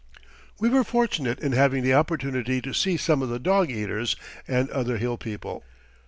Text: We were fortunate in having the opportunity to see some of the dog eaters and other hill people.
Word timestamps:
We 0.59 0.67
were 0.67 0.83
fortunate 0.83 1.39
in 1.41 1.51
having 1.51 1.83
the 1.83 1.93
opportunity 1.93 2.59
to 2.61 2.73
see 2.73 2.97
some 2.97 3.21
of 3.21 3.29
the 3.29 3.37
dog 3.37 3.69
eaters 3.69 4.15
and 4.47 4.67
other 4.71 4.97
hill 4.97 5.15
people. 5.17 5.63